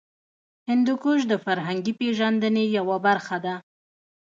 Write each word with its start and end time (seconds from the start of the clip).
هندوکش 0.69 1.19
د 1.31 1.33
فرهنګي 1.45 1.93
پیژندنې 1.99 2.63
یوه 2.77 2.97
برخه 3.05 3.37
ده. 3.45 3.55